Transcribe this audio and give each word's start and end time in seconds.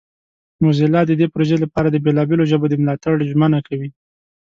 موزیلا 0.63 1.01
د 1.05 1.11
دې 1.19 1.27
پروژې 1.33 1.57
لپاره 1.63 1.87
د 1.89 1.97
بیلابیلو 2.05 2.49
ژبو 2.51 2.65
د 2.69 2.73
ملاتړ 2.83 3.13
ژمنه 3.29 3.59
کوي. 3.67 3.89